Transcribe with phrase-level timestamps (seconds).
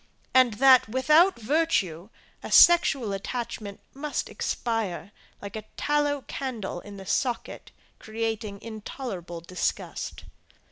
[0.33, 2.09] And, that, without virtue,
[2.41, 5.11] a sexual attachment must expire,
[5.43, 10.23] like a tallow candle in the socket, creating intolerable disgust.